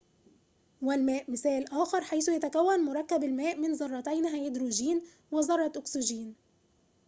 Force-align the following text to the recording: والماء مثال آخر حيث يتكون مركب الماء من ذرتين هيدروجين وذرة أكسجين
والماء 0.81 1.31
مثال 1.31 1.73
آخر 1.73 2.01
حيث 2.01 2.27
يتكون 2.29 2.79
مركب 2.83 3.23
الماء 3.23 3.57
من 3.57 3.73
ذرتين 3.73 4.25
هيدروجين 4.25 5.01
وذرة 5.31 5.71
أكسجين 5.77 6.35